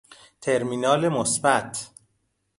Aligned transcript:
ترمینال 0.41 1.07
مثبت 1.09 1.89